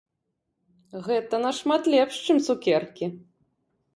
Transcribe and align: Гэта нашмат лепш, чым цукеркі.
Гэта 1.07 1.35
нашмат 1.43 1.83
лепш, 1.95 2.15
чым 2.29 2.37
цукеркі. 2.45 3.05